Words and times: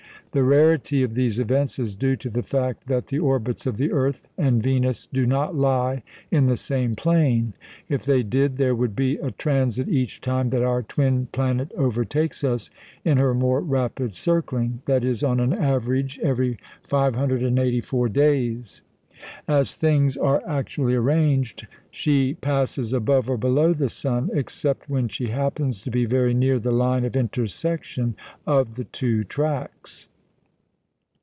The 0.33 0.43
rarity 0.43 1.03
of 1.03 1.13
these 1.13 1.39
events 1.39 1.77
is 1.77 1.93
due 1.93 2.15
to 2.15 2.29
the 2.29 2.41
fact 2.41 2.87
that 2.87 3.07
the 3.07 3.19
orbits 3.19 3.65
of 3.65 3.75
the 3.75 3.91
earth 3.91 4.29
and 4.37 4.63
Venus 4.63 5.05
do 5.11 5.25
not 5.25 5.57
lie 5.57 6.03
in 6.31 6.45
the 6.45 6.55
same 6.55 6.95
plane. 6.95 7.51
If 7.89 8.05
they 8.05 8.23
did, 8.23 8.55
there 8.55 8.73
would 8.73 8.95
be 8.95 9.17
a 9.17 9.31
transit 9.31 9.89
each 9.89 10.21
time 10.21 10.49
that 10.51 10.63
our 10.63 10.83
twin 10.83 11.25
planet 11.33 11.73
overtakes 11.75 12.45
us 12.45 12.69
in 13.03 13.17
her 13.17 13.33
more 13.33 13.59
rapid 13.59 14.13
circling 14.15 14.81
that 14.85 15.03
is, 15.03 15.21
on 15.21 15.41
an 15.41 15.51
average, 15.51 16.17
every 16.19 16.57
584 16.83 18.07
days. 18.07 18.81
As 19.49 19.75
things 19.75 20.15
are 20.15 20.41
actually 20.47 20.95
arranged, 20.95 21.67
she 21.89 22.35
passes 22.35 22.93
above 22.93 23.29
or 23.29 23.35
below 23.37 23.73
the 23.73 23.89
sun, 23.89 24.29
except 24.33 24.89
when 24.89 25.09
she 25.09 25.27
happens 25.27 25.81
to 25.81 25.91
be 25.91 26.05
very 26.05 26.33
near 26.33 26.57
the 26.57 26.71
line 26.71 27.03
of 27.03 27.17
intersection 27.17 28.15
of 28.47 28.75
the 28.75 28.85
two 28.85 29.25
tracks. 29.25 30.07